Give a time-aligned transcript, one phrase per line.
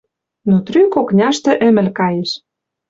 [0.49, 2.29] Но трӱк окняшты ӹмӹл каеш.